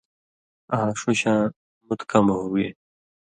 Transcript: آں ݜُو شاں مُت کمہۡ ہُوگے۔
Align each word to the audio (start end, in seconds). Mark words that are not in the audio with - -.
آں 0.77 0.87
ݜُو 0.99 1.09
شاں 1.19 1.41
مُت 1.85 1.99
کمہۡ 2.09 2.37
ہُوگے۔ 2.39 2.67